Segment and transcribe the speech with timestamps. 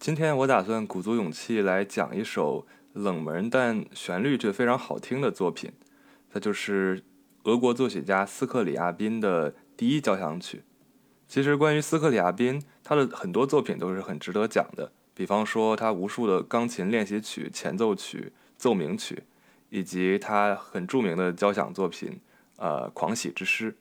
[0.00, 5.70] 今天我打算鼓足勇气来讲一首冷门但旋律却非常好听的作品，
[6.32, 7.02] 它就是
[7.42, 10.62] 俄国作曲家斯克里亚宾的第一交响曲。
[11.28, 19.24] 其实关于斯克里亚宾，他的很多作品都是很值得讲的，比方说他无数的钢琴练习曲、前奏曲、奏鸣曲，
[19.68, 22.18] 以及他很著名的交响作品，
[22.56, 23.72] 呃，《狂喜之诗》。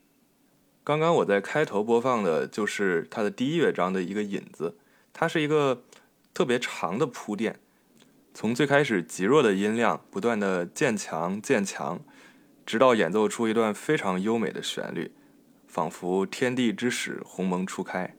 [0.83, 4.75] 刚刚我在开头播放的就是他的第一乐章的一个引子，
[5.13, 5.83] 它是一个。
[6.39, 7.59] 特别长的铺垫，
[8.33, 11.99] 从最开始极弱的音量不断的渐强渐强，
[12.65, 15.11] 直到演奏出一段非常优美的旋律，
[15.67, 18.15] 仿佛天地之始，鸿蒙初开。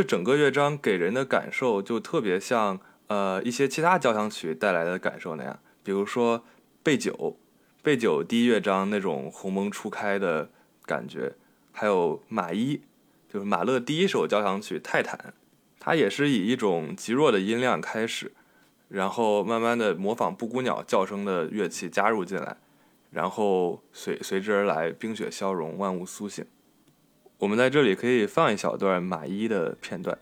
[0.00, 6.42] 这整个乐章给人的感受就特别像呃一些其他交响曲带来的感受那样，比如说
[6.82, 7.36] 贝九，
[7.82, 10.48] 贝九第一乐章那种鸿蒙初开的
[10.86, 11.34] 感觉，
[11.70, 12.80] 还有马一，
[13.28, 15.34] 就是马勒第一首交响曲泰坦，
[15.78, 18.32] 它也是以一种极弱的音量开始，
[18.88, 22.56] 然后慢慢的模仿布谷鸟叫声的乐器加入进来，
[23.10, 26.46] 然后随随之而来冰雪消融，万物苏醒。
[27.40, 30.18] 我们在这里可以放一小段马一的片段。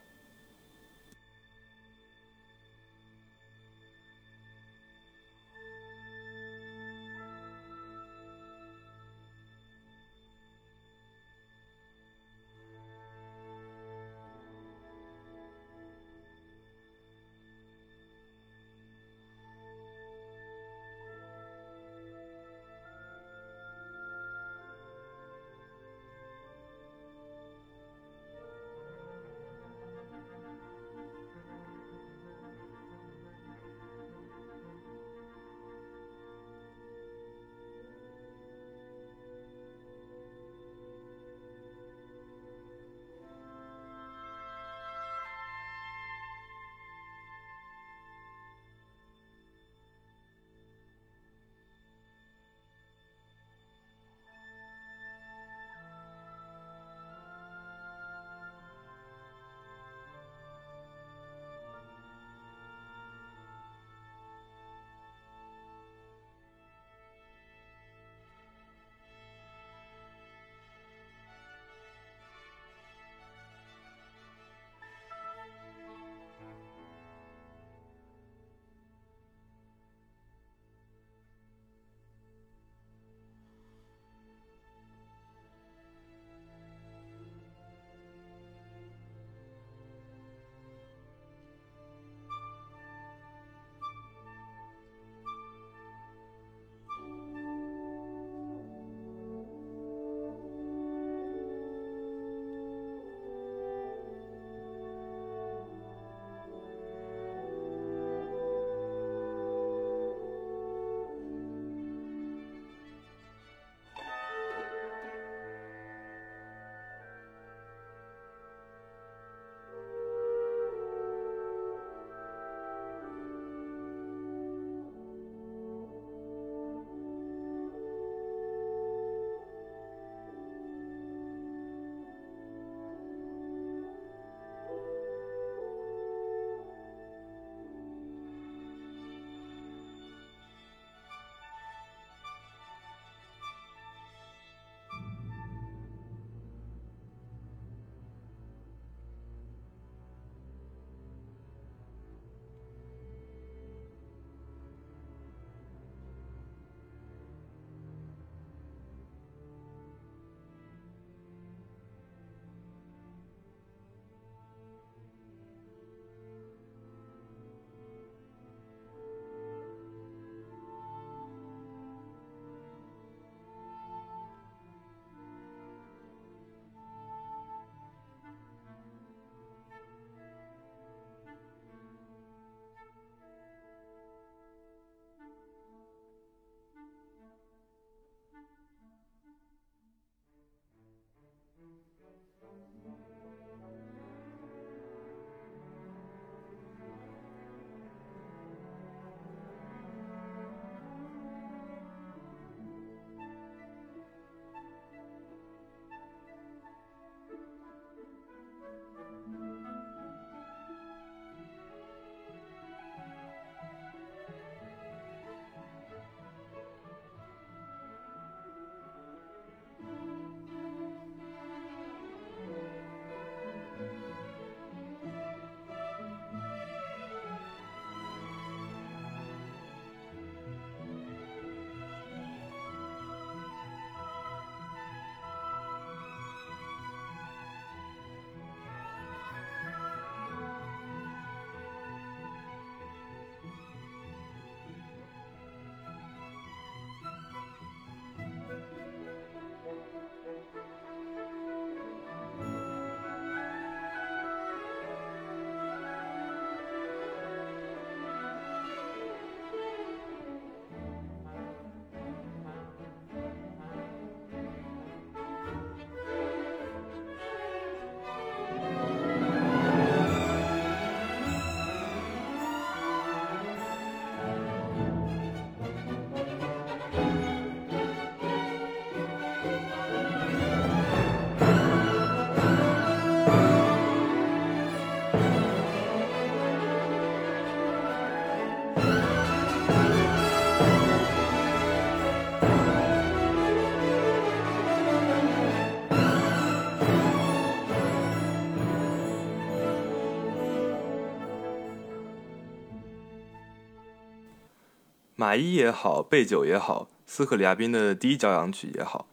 [305.21, 309.09] 马伊也好，贝九也好，斯克里亚宾的第一交响曲也好，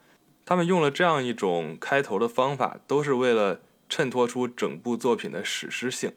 [0.45, 6.13] 他们用了这样一种开头的方法，都是为了衬托出整部作品的史诗性。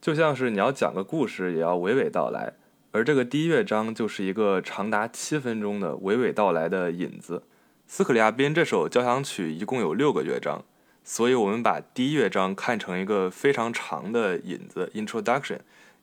[0.00, 2.54] 就像是你要讲个故事，也要娓娓道来，
[2.90, 7.44] 而这个第一乐章就是一个长达七分钟的娓娓道来的引子。
[7.86, 10.64] 斯克里亚宾这首交响曲一共有六个乐章，
[11.04, 15.60] 所以我们把第一乐章看成一个非常长的引子 （introduction）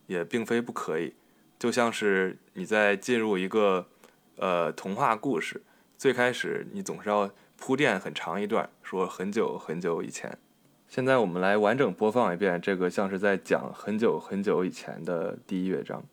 [0.08, 1.16] 也并非不可以。
[1.58, 3.88] 就像是你在进入一个
[4.38, 5.62] 呃童话故事，
[5.98, 10.38] 最开始你总是要铺垫很长一段，说很久很久以前。
[10.88, 16.04] 现在我们来完整播放一遍这个像是在讲很久很久以前的第一乐章。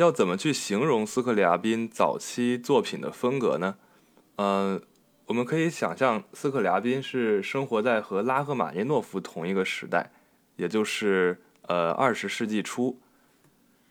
[0.00, 3.76] 要怎么去形容斯克里亚宾早期作品的风格呢？
[4.36, 4.80] 嗯，
[5.26, 10.10] 我们可以想象斯克里亚宾是生活在和拉赫玛尼诺夫同一个时代，
[10.56, 12.98] 也就是呃二十世纪初。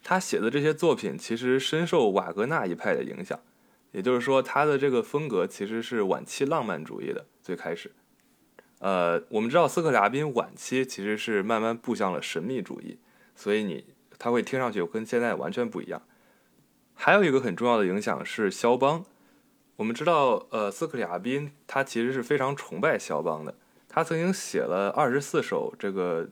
[0.01, 3.39] 他写的这些作品其实深受瓦格纳一派的影响，
[3.91, 7.91] 也就是说，他的这个风格其实是晚期浪漫主义的最开始。
[8.79, 12.97] 呃，我们知道斯克里亚宾晚期其实是慢慢步向了神秘主义，
[13.35, 13.85] 所以你。
[14.19, 16.01] 他会听上去跟现在完全不一样。
[16.93, 19.05] 还有一个很重要的影响是肖邦。
[19.77, 23.55] 我们知道，呃，斯克里亚宾他其实是非常崇拜肖邦的。
[23.87, 26.29] 他曾经写了二十四首这个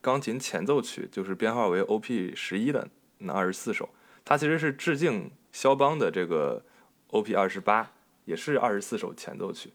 [0.00, 2.34] 钢琴前奏曲，就是编号为 O.P.
[2.34, 3.88] 十一的那二十四首。
[4.24, 6.64] 他其实是致敬肖邦的这个
[7.12, 7.34] O.P.
[7.34, 7.92] 二十八，
[8.24, 9.72] 也是二十四首前奏曲。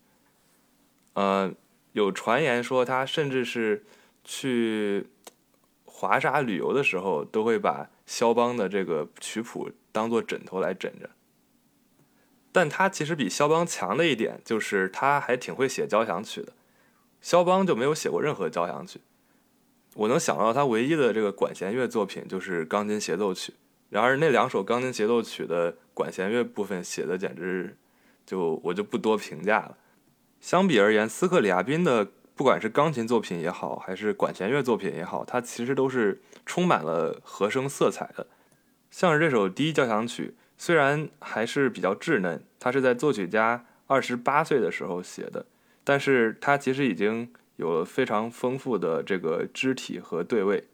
[1.13, 1.49] 呃，
[1.93, 3.86] 有传言说他甚至是
[4.26, 5.08] 去。
[5.95, 11.08] 华沙旅游的时候，都会把肖邦的这个曲谱当做枕头来枕着。
[12.51, 16.51] 但他其实比肖邦强的一点，就是他还挺会写交响曲的。
[17.21, 19.01] 肖邦就没有写过任何交响曲。
[19.93, 23.53] 我能想到他唯一的这个管弦乐作品就是钢琴协奏曲。
[23.89, 27.77] 然而那两首钢琴协奏曲的管弦乐部分写的简直
[28.25, 29.77] 就我就不多评价了。
[30.41, 32.12] 相比而言，斯克里亚宾的。
[32.43, 38.27] 不管是钢琴作品也好，还是管弦乐作品也好，它其实都是充满了和声色彩的。
[38.91, 45.45] 像是这首第一交响曲，虽然还是比较稚嫩，它是在作曲家二十八岁的时候写的，
[45.86, 50.65] 但是它其实已经有了非常丰富的这个肢体和对位。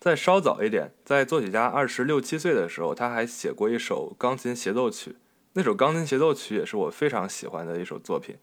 [0.00, 5.16] 再稍早一点，在作曲家二十六七岁的时候，他还写过一首钢琴协奏曲，
[5.52, 8.36] 那首钢琴协奏曲也是我非常喜欢的一首作品。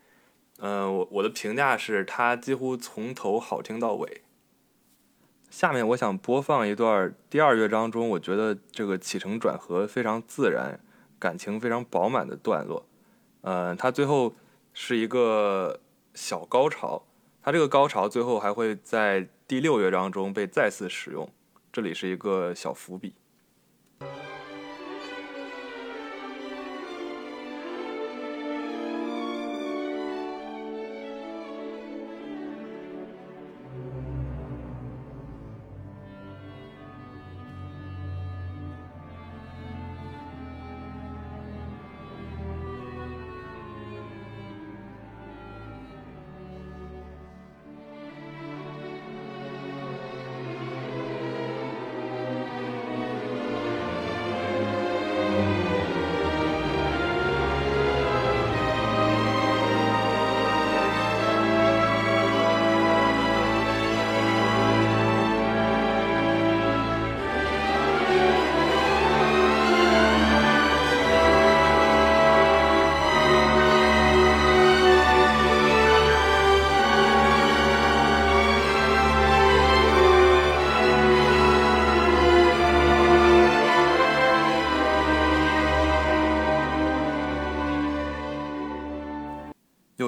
[0.61, 4.23] 嗯，我我的评价是，它几乎从头好听到尾。
[5.49, 10.79] 下面我想播放一段第二乐章中，我觉得这个起承转合非常自然，
[11.17, 12.85] 感情非常饱满的段落。
[13.41, 14.35] 嗯，它最后
[14.73, 15.79] 是一个
[16.13, 17.03] 小高潮，
[17.41, 21.27] 它这个高潮最后还会在第六乐章中被再次使用，
[21.71, 23.13] 这里是一个小伏笔。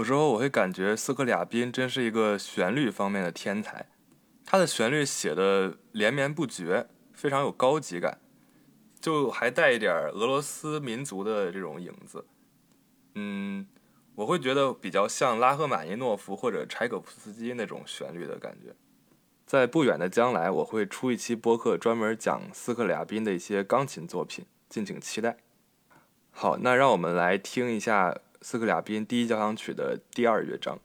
[0.01, 3.85] 有时候我会感觉斯克里亚宾真是一个旋律方面的天才，
[4.43, 8.19] 他的旋律写的连绵不绝，非常有高级感，
[8.99, 12.25] 就还带一点俄罗斯民族的这种影子。
[13.13, 13.67] 嗯，
[14.15, 18.73] 我会觉得比较像拉赫玛尼诺夫或者柴可夫斯基那种旋律的感觉。
[19.45, 25.37] 在不远的将来，我会出一期播客专门讲斯克里亚宾的一些钢琴作品，敬请期待。
[26.31, 28.17] 好，那让我们来听一下。
[28.41, 30.79] 斯克里宾第一交响曲的第二乐章。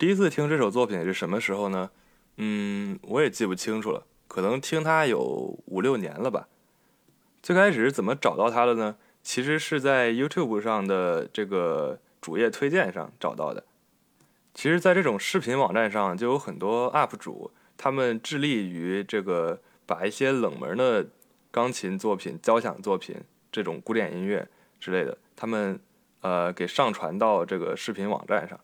[0.00, 1.90] 第一次听这首作品是什么时候呢？
[2.38, 5.20] 嗯，我也记不清楚了，可能听它有
[5.66, 6.48] 五六年了吧。
[7.42, 8.96] 最开始是怎么找到它的呢？
[9.22, 13.62] 其实是在 YouTube 上的这个主页推荐上找到的。
[14.54, 21.08] 其实，在这种视频网站上，就有很多 UP 主，他们致力于这个把一些冷门的
[21.50, 23.16] 钢琴作品、交响作品
[23.52, 24.48] 这种古典音乐
[24.80, 25.78] 之类的，他们
[26.22, 28.58] 呃给上传到这个视频网站上。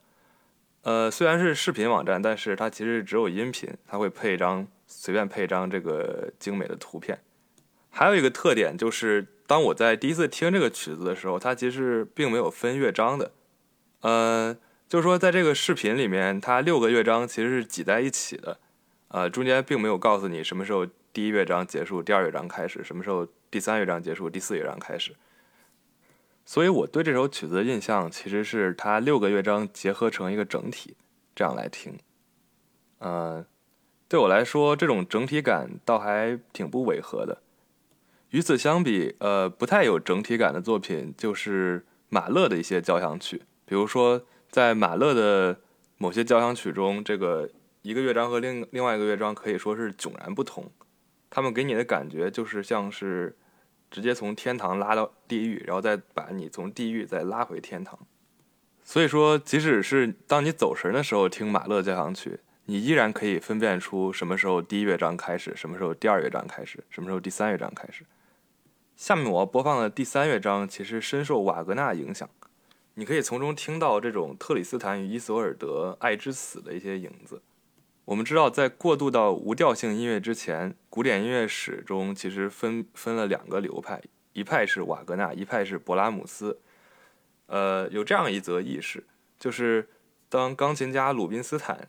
[0.86, 7.18] 呃，虽然是视频网站，但是它其实只有音频，它会配一张随便配一张这个精美的图片。
[7.90, 13.32] 还有一个特点就是，当我在第一次听这个曲子的时候，它其实并没有分乐章的。
[14.02, 14.56] 呃。
[14.88, 18.60] 就是说，在这个视频里面，它六个乐章其实是挤在一起的，
[19.08, 25.16] 呃，中间并没有告诉你什么时候第一乐章结束，第二乐章开始，什么时候第三乐章结束，第四乐章开始。
[26.46, 30.96] 所以我对这首曲子的印象其实是它六个乐章结合成一个整体，
[31.34, 31.98] 这样来听。
[33.00, 33.44] 嗯，
[34.08, 37.42] 对我来说，这种整体感倒还挺不违和的。
[38.30, 44.24] 与此相比，呃，不太有整体感的作品就是马勒的一些交响曲，比如说。
[44.48, 45.60] 在马勒的
[45.98, 47.50] 某些交响曲中，这个
[47.82, 50.70] 一个乐章和另另外一个乐章可以说是迥然不同。
[51.28, 53.36] 他们给你的感觉就是像是
[53.90, 57.98] 直接从天堂拉到地狱，然后再把你从地狱再拉回天堂。
[58.84, 68.04] 所以说，即使是当你走神的时候听马勒交响曲，你依然可以分辨出什么时候第一乐章开始，什么时候第二乐章开始，什么时候第三乐章开始。
[68.96, 72.28] 下面我要播放的第三乐章其实深受瓦格纳影响。
[72.94, 77.42] 你可以从中听到这种特里斯坦与伊索尔德爱之死的一些影子。
[78.06, 84.00] 我们知道，在过渡到无调性音乐之前，古典音乐史中其实分分了两个流派，
[84.32, 86.60] 一派是瓦格纳，一派是勃拉姆斯。
[87.46, 89.04] 呃，有这样一则轶事，
[89.40, 89.88] 就是
[90.28, 91.88] 当钢琴家鲁宾斯坦，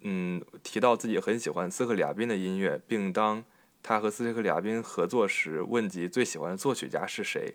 [0.00, 3.44] 嗯，提到自己很喜欢斯克里亚宾的音乐，并当
[3.84, 7.54] 他和斯克里亚宾合作时问及最喜欢的作曲家是谁，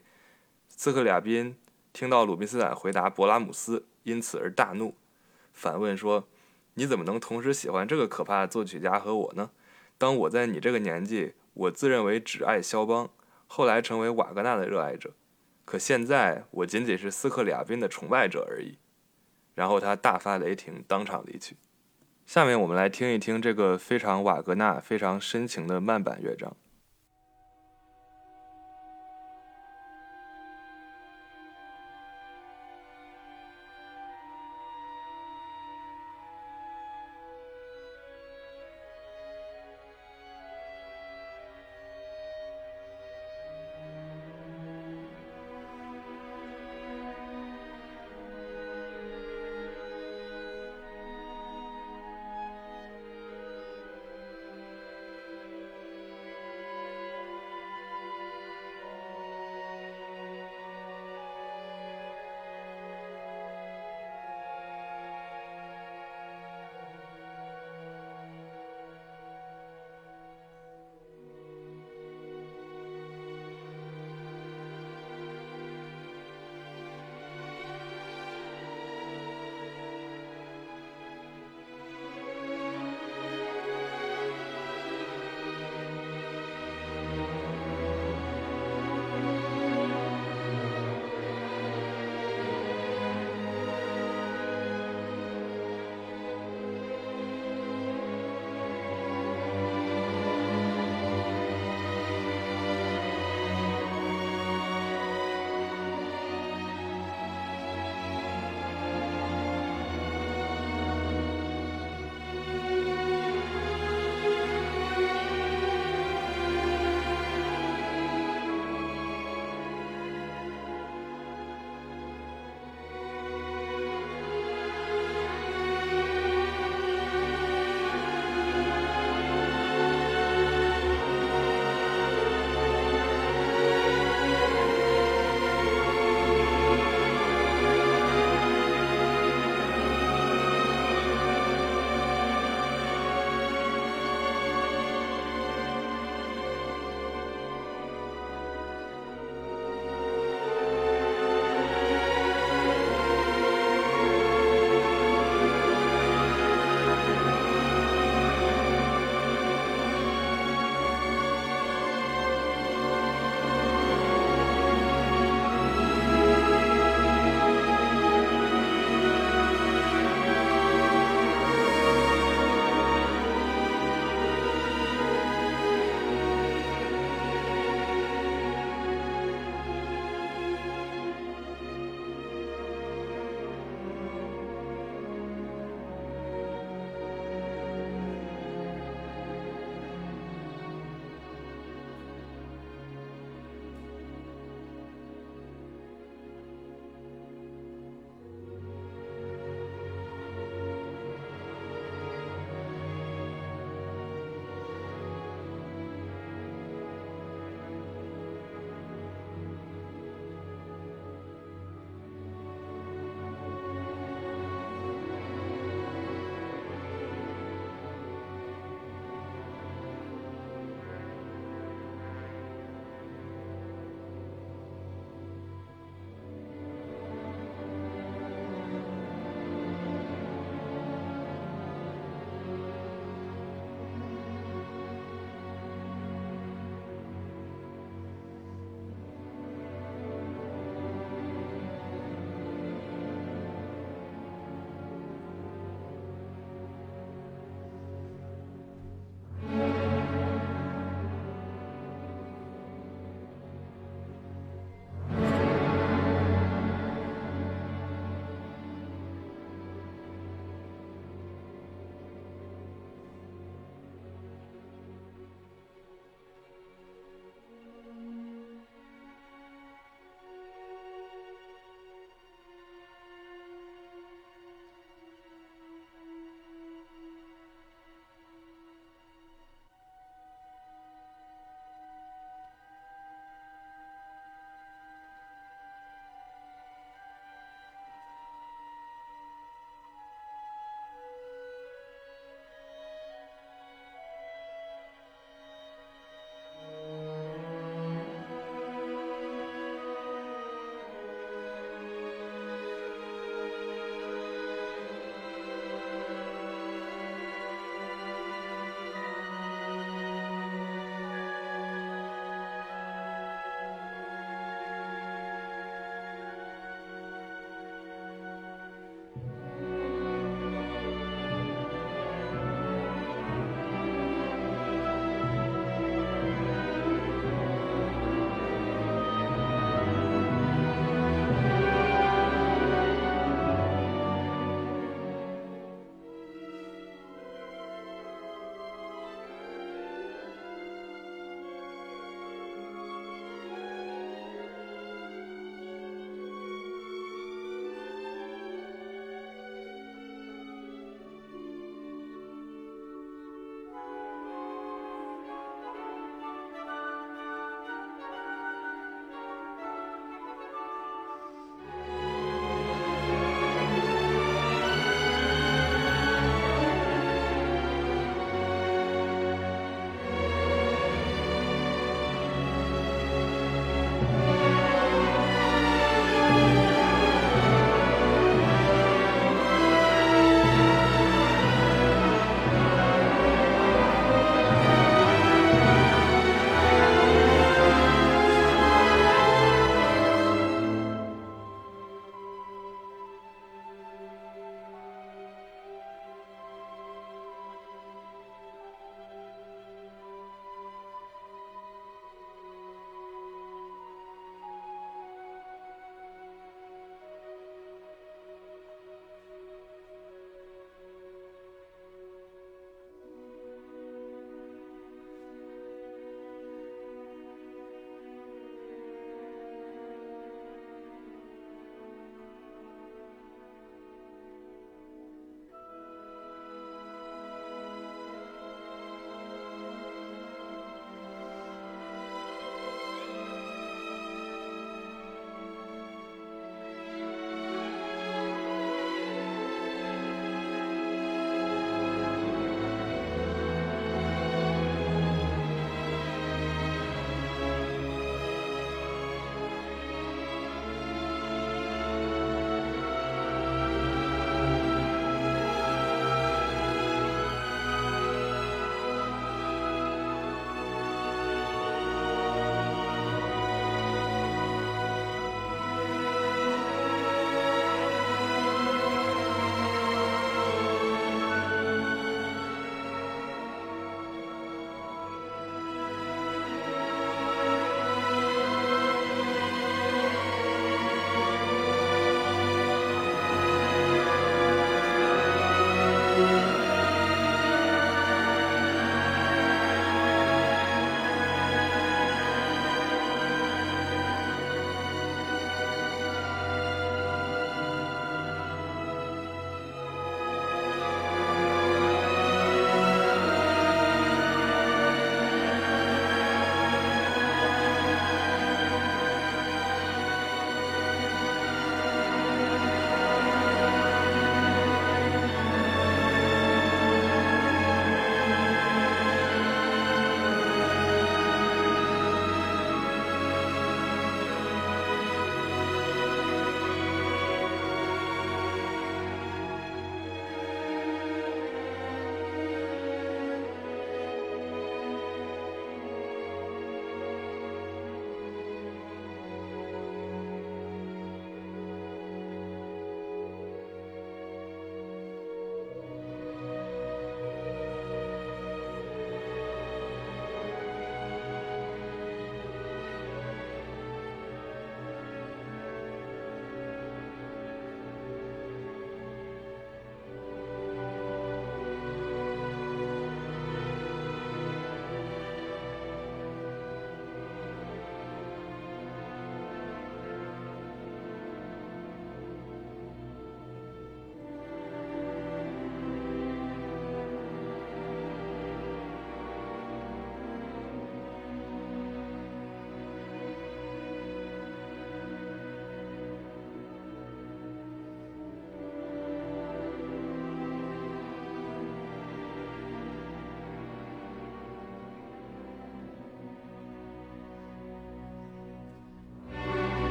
[0.69, 1.57] 斯克里亚宾。
[1.91, 4.95] 听到鲁宾斯坦回答勃拉姆斯，因此而大怒，
[5.53, 6.27] 反问说
[6.75, 9.49] ：“你怎么能同时喜欢这个可怕的作曲家和我呢？
[9.97, 13.09] 当我在你这个年纪，我自认为只爱肖邦，
[13.47, 15.13] 后来成为瓦格纳的热爱者，
[15.63, 18.77] 可现在我仅仅是斯克里亚宾的崇拜者而已。”
[19.55, 21.55] 然后他大发雷霆，当场离去。
[22.25, 26.57] 下面我们来听一听这个非常瓦格纳、非常深情的慢板乐章。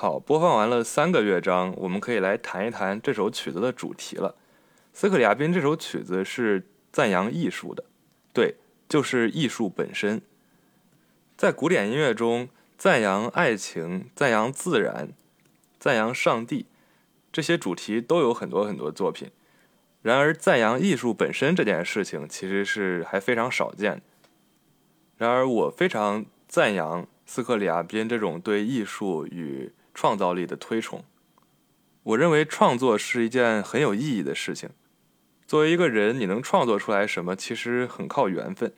[0.00, 4.36] 好，播放完了三个乐章，我们可以来谈一谈这首曲子的主题了。
[4.92, 7.84] 斯克里亚宾这首曲子是赞扬艺术的，
[8.32, 8.54] 对，
[8.88, 10.22] 就是艺术本身。
[11.36, 15.08] 在古典音乐中，赞扬爱情、赞扬自然、
[15.80, 16.66] 赞扬上帝，
[17.32, 19.32] 这些主题都有很多很多作品。
[20.02, 24.00] 然而，赞扬艺术本身这件事情，其实是还非常少见。
[25.16, 31.02] 然而，我非常赞扬斯克里亚宾这种对艺术与创造力的推崇，
[32.04, 34.70] 我认为创作是一件很有意义的事情。
[35.44, 38.72] 作为一个人，你能创作出来什么，其实很靠缘分。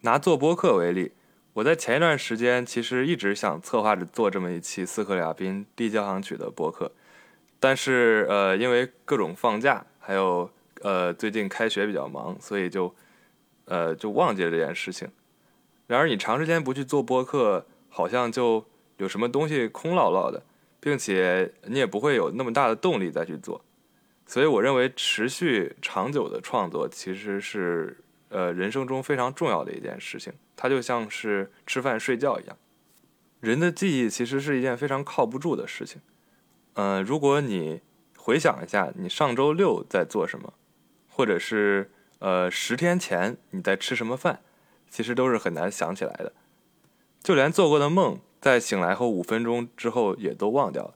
[0.00, 1.12] 拿做播客为例，
[1.52, 6.90] 我在前一段时间其实一直想策划着做这么一期斯克里亚宾第交响曲的播客，
[7.58, 12.94] 但是呃，因为各种放假，还有呃最近开学比较忙，所以就
[13.66, 15.06] 呃就忘记了这件事情。
[15.86, 18.64] 然而，你长时间不去做播客，好像就。
[19.00, 20.42] 有什么东西空落落的，
[20.78, 23.64] 并且你也不会有那么大的动力再去做，
[24.26, 27.96] 所以我认为持续长久的创作其实是
[28.28, 30.34] 呃人生中非常重要的一件事情。
[30.54, 32.54] 它就像是吃饭睡觉一样，
[33.40, 36.02] 人的记忆其实是一件非常靠不住的事情。
[36.74, 37.80] 嗯，如果你
[38.18, 40.52] 回想一下你上周六在做什么，
[41.08, 44.40] 或者是呃十天前你在吃什么饭，
[44.90, 46.34] 其实都是很难想起来的，
[47.22, 48.20] 就连做过的梦。
[48.40, 50.94] 在醒来后五分钟之后，也都忘掉了。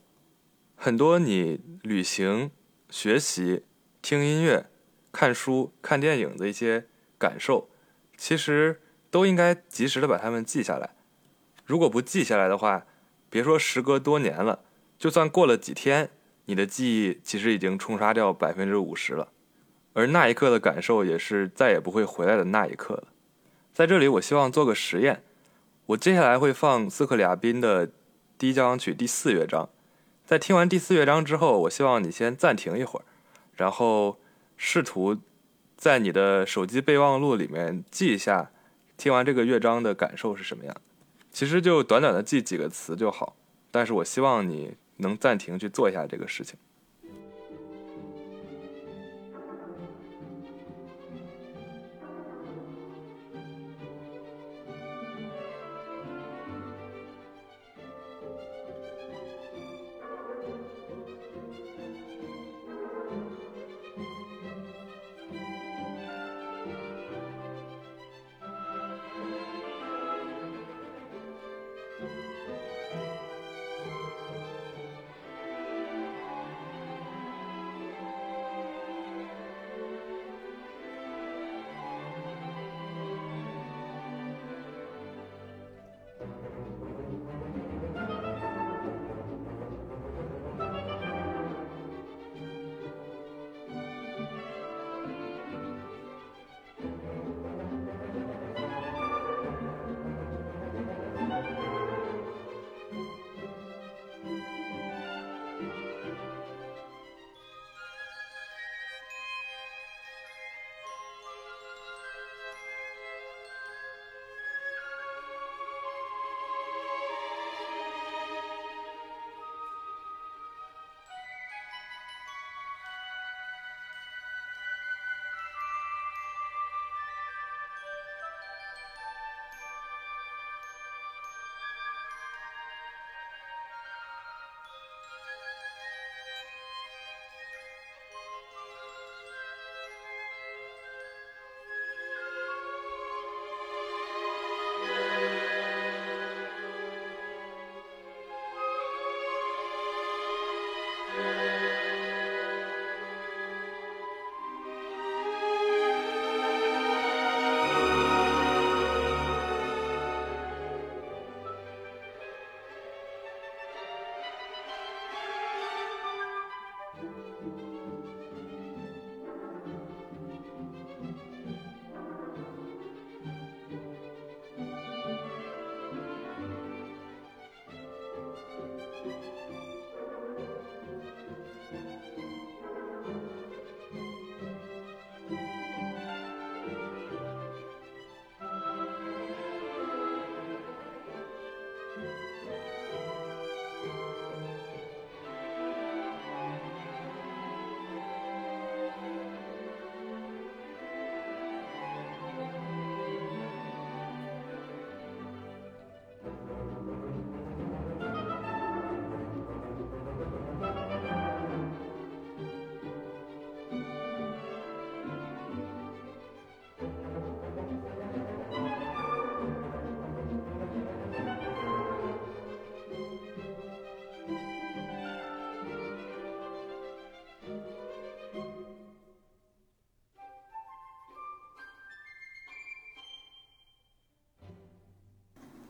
[0.77, 2.51] 很多你旅行、
[2.89, 3.65] 学习、
[4.01, 4.71] 听音乐、
[5.13, 6.87] 看书、看电影的一些
[7.19, 7.69] 感受，
[8.17, 8.81] 其实
[9.11, 10.95] 都应该及时的把它们记下来。
[11.67, 12.87] 如果不记下来的话，
[13.29, 14.61] 别说时隔多年了，
[14.99, 16.11] 就算过了几天，
[16.47, 19.29] 你的记忆其实已经冲刷掉百分之五十了。
[19.93, 23.09] 而那一刻的感受，也是再也不会回来的那一刻了。
[23.73, 25.23] 在这里，我希望做个实验。
[25.87, 27.91] 我接下来会放斯克里亚宾的
[28.39, 29.68] 第一交响曲第四乐章，
[30.24, 33.05] 在听完第四乐章之后，我希望你先暂停一会儿，
[33.55, 34.18] 然后
[34.57, 35.18] 试图
[35.76, 38.51] 在你的手机备忘录里面记一下
[38.97, 40.74] 听完这个乐章的感受是什么样。
[41.30, 43.37] 其实就短短的记几个词就好，
[43.70, 46.59] 但是我希望你能暂停去做一下这个事情。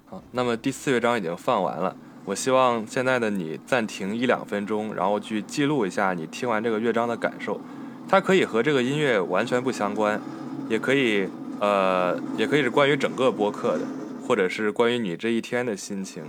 [0.06, 1.96] 好，那么第四乐章已经放完了。
[2.26, 7.60] 我希望现在的你暂停一两分钟，然后去记录一下你听完这个乐章的感受。
[8.06, 10.20] 它可以和这个音乐完全不相关，
[10.68, 11.26] 也可以，
[11.58, 13.84] 呃，也可以是关于整个播客的，
[14.26, 16.24] 或者是关于你这一天的心情。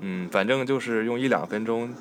[0.00, 1.94] 嗯，反正就是用一两分钟，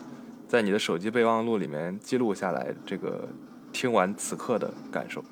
[0.47, 3.29] 在你的手机备忘录里面记录下来这个
[3.71, 5.23] 听完此刻的感受。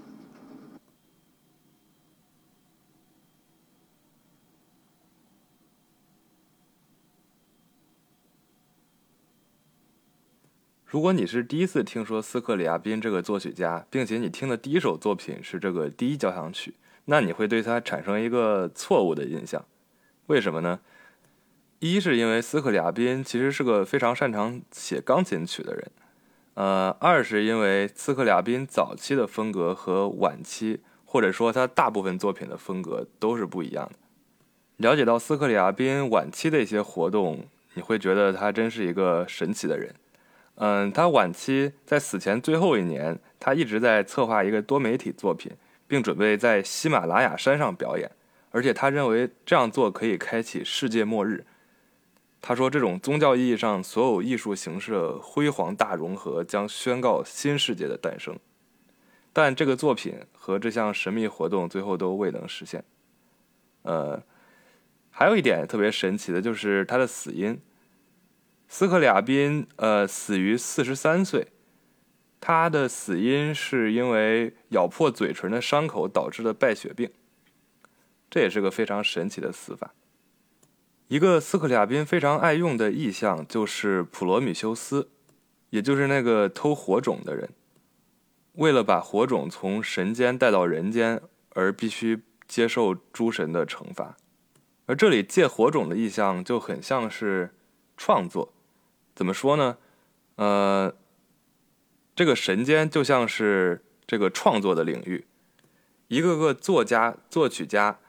[10.91, 16.73] 如果你是第一次听说斯克里亚宾这个作曲家，并且你听的第一首作品是这个第一交响曲，
[17.05, 19.63] 那你会对他产生一个错误的印象。
[20.25, 20.81] 为什么呢？
[21.79, 25.91] 一是因为斯克里亚宾其实是个非常擅长写钢琴曲的人，
[26.55, 34.89] 呃，二是因为斯克里亚宾早期的风格和晚期，或者说他大部分作品的风格都是不一样的。
[34.89, 39.95] 了解到斯克里亚宾晚期的一些活动，你会觉得他真是一个神奇的人。
[40.56, 45.52] 嗯，他晚期在死前最后一年，他一直在策划一个多媒体作品，
[45.88, 48.12] 并准备在喜马拉雅山上表演，
[48.52, 51.45] 而且他认为这样做可以开启世界末日。
[52.41, 58.38] 他说，这种宗教意义上所有艺术形式的辉煌大融合将宣告新世界的诞生。
[59.34, 62.84] 但这个作品和这项神秘活动最后都未能实现。
[63.84, 64.22] 呃，
[65.10, 67.60] 还有一点特别神奇的就是他的死因。
[68.74, 71.47] 斯克里亚宾，呃，死于四十三岁。
[72.39, 77.11] 他的死因是因为咬破嘴唇的伤口导致的败血病。
[78.30, 79.93] 这也是个非常神奇的死法。
[81.09, 85.09] 一个斯克里亚宾非常爱用的意象就是普罗米修斯，
[85.72, 87.49] 也就是那个偷火种的人。
[88.53, 94.15] 为了把火种从神间带到人间，而必须接受诸神的惩罚。
[94.86, 97.53] 而这里借火种的意象就很像是
[97.97, 98.53] 创作。
[99.14, 99.78] 怎么说呢？
[100.36, 100.95] 呃，
[102.16, 105.26] 这个神间就像是这个创作的领域，
[106.07, 107.99] 一个个作家、作曲家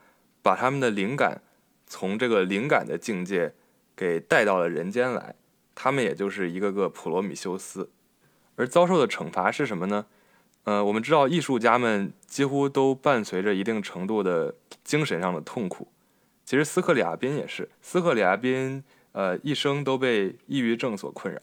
[0.41, 1.41] 把他们的灵感
[1.85, 3.53] 从这个灵感的境界
[3.95, 5.35] 给带到了人间来，
[5.75, 7.91] 他们也就是一个个普罗米修斯，
[8.55, 10.05] 而遭受的惩罚是什么呢？
[10.63, 15.89] 呃，我们知道艺术家们几乎都伴随着一定程度的精神上的痛苦，
[16.45, 18.83] 其实斯克里亚宾也是，斯克里亚宾。
[19.13, 21.39] 呃，一生都被抑郁症所困扰。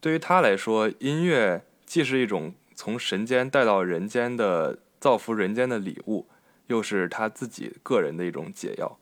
[0.00, 6.26] 对于他来说，音乐既是一种从神间带到人间的造福人间的礼物，
[6.68, 8.98] 又是他自己个人的一种解药。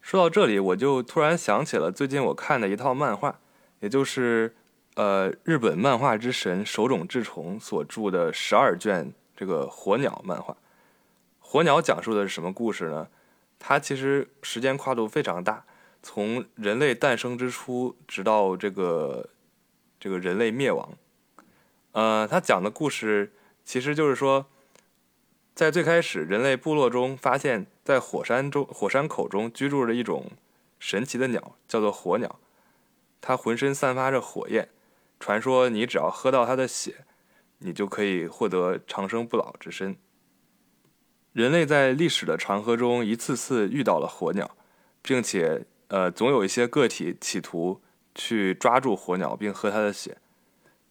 [0.00, 3.40] 说到这里，我就突然想起了最近我看的一套漫画，
[3.80, 4.54] 也就是
[4.94, 10.54] 呃日本漫画之神手冢治虫所著的十二卷这个《火鸟》漫画。
[11.40, 13.08] 《火鸟》讲述的是什么故事呢？
[13.58, 15.64] 它其实时间跨度非常大。
[16.02, 19.30] 从人类诞生之初，直到这个
[20.00, 20.98] 这个人类灭亡，
[21.92, 23.32] 呃，他讲的故事
[23.64, 24.46] 其实就是说，
[25.54, 30.32] 在最开始人类部落中，发现，在火山中火山口中居住着一种
[30.80, 32.40] 神奇的鸟，叫做火鸟，
[33.20, 34.68] 它浑身散发着火焰，
[35.20, 37.04] 传说你只要喝到它的血，
[37.58, 39.96] 你就可以获得长生不老之身。
[41.32, 44.56] 人类在历史的长河中一次次遇到了火鸟，
[45.00, 45.64] 并且。
[45.92, 47.82] 呃，总有一些个体企图
[48.14, 50.16] 去抓住火鸟并喝它的血。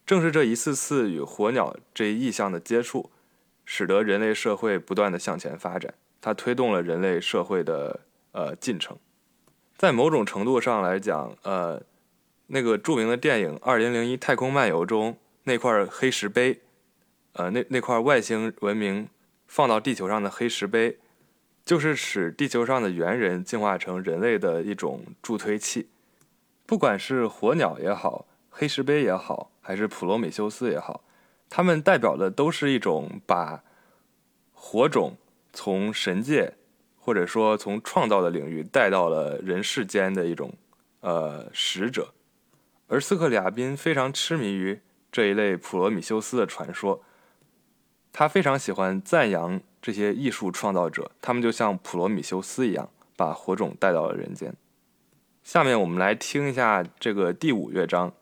[0.06, 3.10] 正是这一次次与火鸟这一意象的接触，
[3.66, 5.95] 使得人类社会不断的向前发展。
[6.22, 8.95] 它推动了人类社会的呃进程。
[9.76, 11.82] 在某种程度上来讲，呃，
[12.45, 16.60] 那个著名的电影《二零零一太空漫游》中那块黑石碑，
[17.34, 19.10] 呃，那那块外星文明
[19.47, 20.99] 放到地球上的黑石碑。
[21.64, 25.89] 就是使地球上的猿人进化成人类的一种助推器，
[26.66, 31.03] 不管是火鸟也好，黑石碑也好，还是普罗米修斯也好，
[31.49, 33.64] 他们代表的都是一种把
[34.53, 35.18] 火种
[35.53, 36.53] 从神界
[36.97, 40.53] 或者说从创造的领域带到了人世间的一种
[40.99, 42.14] 呃使者。
[42.88, 44.82] 而斯克里亚宾非常痴迷于
[45.12, 47.03] 这一类普罗米修斯的传说，
[48.14, 49.62] 他非常喜欢赞扬。
[49.82, 54.53] 这些艺术创造者，他们就像普罗米修斯一样，把火种带到了人间。
[55.41, 58.14] 下面我们来听一下这个第五乐章。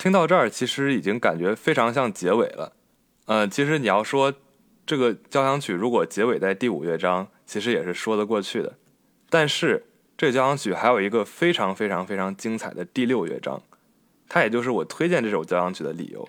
[0.00, 2.72] 听到这儿，其实已经感觉非常像结尾了。
[3.26, 4.32] 呃，其实你要说
[4.86, 8.78] 这个交响曲如果结尾在第五乐章，其实也是说得过去的。
[9.28, 9.84] 但是
[10.16, 13.62] 这个交响曲还有一个非常非常非常精彩的第六乐章，
[14.26, 16.26] 它也就是我推荐这首交响曲的理由。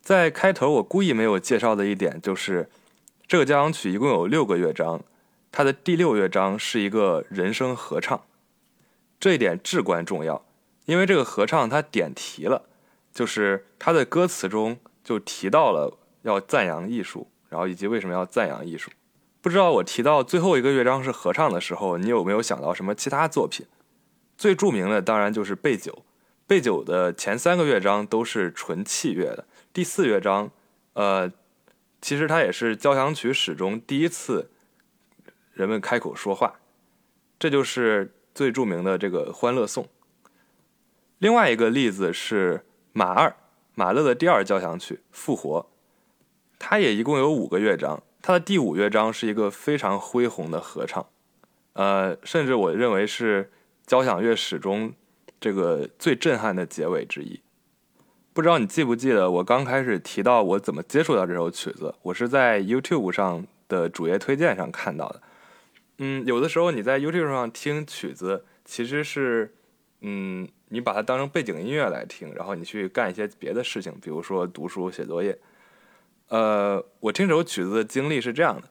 [0.00, 2.70] 在开头我故意没有介绍的一点就是，
[3.28, 5.04] 这个交响曲一共有六个乐章，
[5.52, 8.22] 它的第六乐章是一个人声合唱，
[9.20, 10.42] 这一点至关重要。
[10.84, 12.66] 因为这个合唱它点题了，
[13.12, 18.90] 就是它的歌词中就提到了要赞扬艺术，然后以及为什么要赞扬艺术。
[19.40, 23.66] 不知道我提到最后一个乐章是合唱的时候，你有没有想到什么其他作品？
[24.36, 26.04] 最著名的当然就是贝九，
[26.46, 30.50] 贝九的前三个乐章都是纯器乐的，第四乐章，
[30.94, 31.30] 呃，
[32.00, 34.50] 其实它也是交响曲史中第一次
[35.52, 36.60] 人们开口说话，
[37.38, 39.88] 这就是最著名的这个欢乐颂。
[41.22, 42.62] 另外一个例子是
[42.92, 43.32] 马二
[43.76, 45.60] 马勒的第二交响曲《复活》，
[46.58, 51.06] 它也一共有五个乐章，它的第五乐章是一个非常恢宏的合唱，
[51.74, 53.52] 呃，甚至我认为是
[53.86, 54.92] 交响乐史中
[55.40, 57.40] 这个最震撼的结尾之一。
[58.32, 61.94] 不知道你记不记得我刚开始提到我怎么接触到这首曲子？
[62.02, 65.22] 我是在 YouTube 上的主页推荐上看到的。
[65.98, 69.54] 嗯，有的时候你在 YouTube 上听曲子，其实是，
[70.00, 70.48] 嗯。
[70.72, 75.38] 你把它当成背景音乐来听，然后你去干一些别的事情，比如说读书、写作业。
[76.28, 78.68] 呃，我听这首曲子的经历是这样的，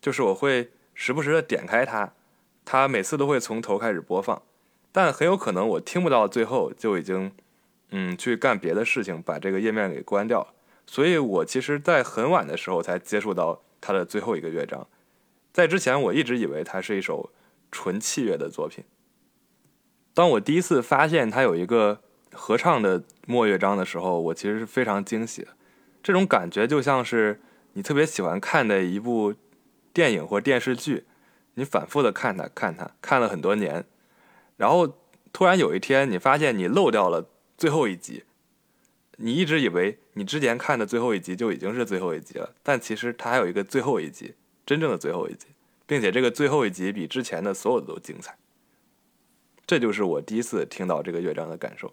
[0.00, 2.14] 就是我会时不时的点开它，
[2.64, 4.40] 它每次都会从头开始播放，
[4.90, 7.30] 但很有可能我听不到最后就已经，
[7.90, 10.54] 嗯，去干别的事情，把这个页面给关掉了。
[10.86, 14.86] 所以我其实，在很晚的时候才接触到它的最后一个乐章，
[15.52, 17.30] 在之前我一直以为它是一首
[17.70, 18.82] 纯器乐的作品。
[20.14, 22.00] 当我第一次发现它有一个
[22.32, 25.48] 合唱的末乐章的时候，我其实是非常惊喜的。
[26.02, 27.40] 这种感觉就像是
[27.72, 29.34] 你特别喜欢看的一部
[29.92, 31.04] 电影或电视剧，
[31.54, 33.84] 你反复的看它，看它，看了很多年，
[34.56, 34.96] 然后
[35.32, 38.22] 突然有一天你发现你漏掉了最后一集，
[39.16, 44.34] 你一直以为你之前看的最后一集就已经是最后一集了，但其实它还有一个最后一集，
[44.64, 45.46] 真正的最后一集，
[45.86, 48.36] 并且这个最后一集比之前的所有的都精彩。
[49.66, 51.92] 这就是我第一次听到这个乐章的感受。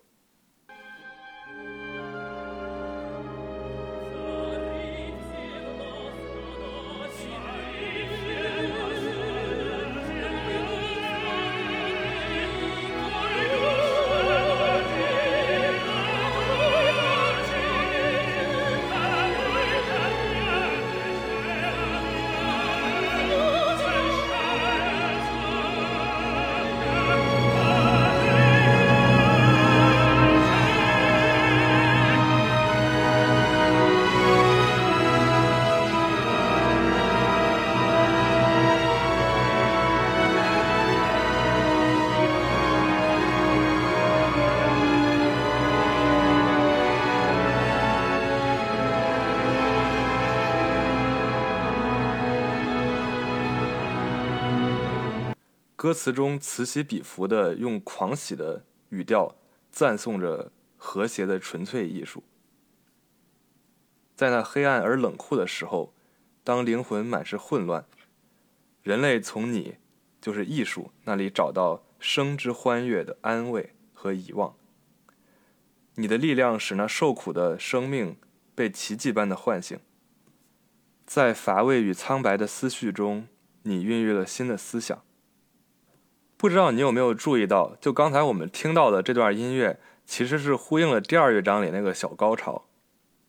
[55.81, 59.35] 歌词中此起彼伏的用狂喜的语调
[59.71, 62.23] 赞颂着和谐的纯粹艺术，
[64.15, 65.91] 在那黑暗而冷酷的时候，
[66.43, 67.83] 当灵魂满是混乱，
[68.83, 69.77] 人类从你
[70.21, 74.55] 就是艺术那里找到生之欢悦的安慰和遗忘。
[75.95, 78.15] 你的力量使那受苦的生命
[78.53, 79.79] 被奇迹般的唤醒。
[81.07, 83.27] 在乏味与苍白的思绪中，
[83.63, 85.03] 你孕育了新的思想。
[86.41, 89.77] 不知道你有没有注意到，就刚才我们听到的这段音乐，
[90.07, 92.65] 其实是呼应了第二乐章里那个小高潮。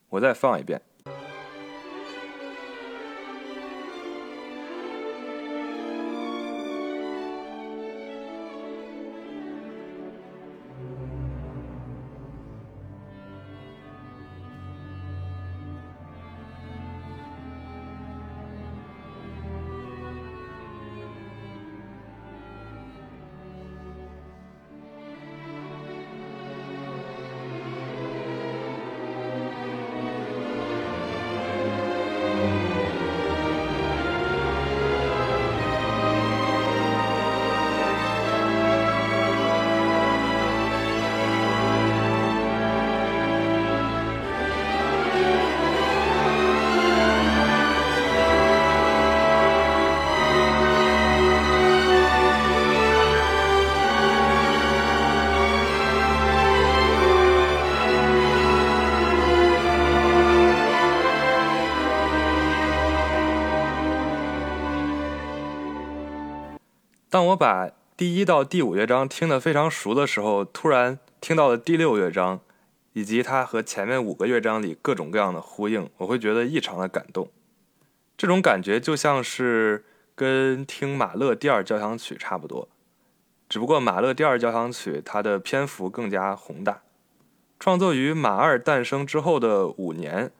[0.08, 0.80] 我再放一遍。
[67.22, 72.40] 当我把第一到第五乐章听得非常熟的时候，突然听到了第六乐章，
[72.94, 77.30] 以及它和前面五个乐章里各种各样的呼应，我会觉得异常的感动。
[78.16, 79.84] 这种感觉就像是
[80.16, 82.68] 跟听马勒第二交响曲差不多，
[83.48, 86.82] 只不过马勒第二交响曲它的篇幅更加宏大。
[87.60, 90.32] 创作于马二诞生之后的五年，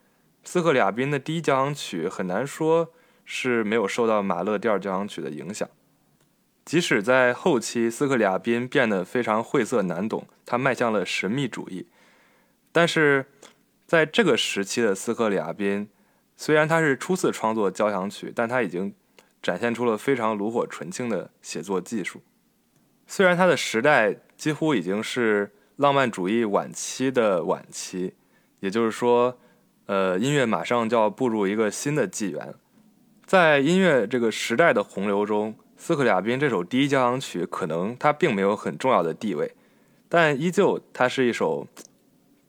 [0.43, 2.89] 斯克里亚宾的第一交响曲很难说
[3.24, 5.68] 是没有受到马勒第二交响曲的影响。
[6.65, 11.89] 即使在后期，斯克里亚宾变得非常晦涩难懂，他迈向了神秘主义。
[12.71, 13.27] 但是，
[13.85, 15.89] 在这个时期的斯克里亚宾，
[16.37, 18.95] 虽然他是初次创作交响曲，但他已经
[19.43, 22.23] 展现出了非常炉火纯青的写作技术。
[23.09, 28.15] 虽然他的时代几乎已经是浪漫主义晚期的晚期，
[28.61, 29.37] 也就是说，
[29.87, 32.55] 呃，音乐马上就要步入一个新的纪元。
[33.27, 35.57] 在音乐这个时代的洪流中。
[35.85, 39.53] 斯克里亚宾这首第一交响曲，可能它并没有很重要的地位，
[40.09, 41.66] 但依旧它是一首，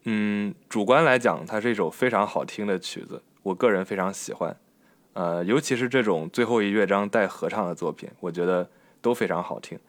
[0.03, 4.55] 嗯，主观来讲，它是一首非常好听的曲子，我个人非常喜欢，
[5.13, 8.69] 呃，尤其是这种最后一乐章带合唱的作品，我觉得
[9.01, 9.79] 都非常好听。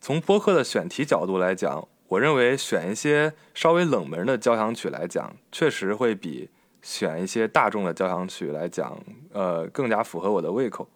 [0.00, 6.48] 从播客的选题角度来讲，我认为选一些稍微冷门的交响曲来讲，确实会比
[6.80, 8.98] 选一些大众的交响曲来讲，
[9.34, 10.88] 呃，更加符合我的胃口。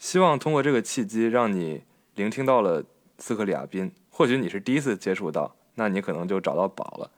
[0.00, 1.84] 希望通过这个契机，让你
[2.14, 2.82] 聆听到了
[3.18, 3.92] 斯克里亚宾。
[4.08, 7.10] 或许你是第一次接触到，那你可能就找到宝了。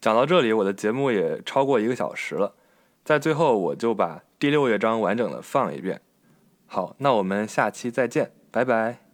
[0.00, 2.54] 讲到这里，我的节目也超过一个小时了。
[3.04, 6.00] 在最后，我就把第六乐章完整的放一遍。
[6.66, 9.07] 好，那我们下期再见，拜拜。